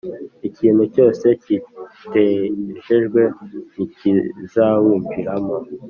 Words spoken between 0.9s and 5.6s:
cyose kitejejwe ntikizawinjiramo.